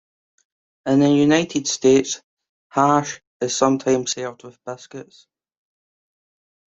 [0.87, 2.23] In the United States,
[2.69, 5.27] hash is sometimes served with biscuits.